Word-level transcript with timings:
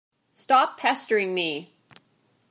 Stop 0.33 0.79
pestering 0.79 1.35
me! 1.35 1.75